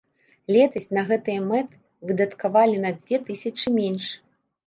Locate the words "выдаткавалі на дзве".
2.11-3.17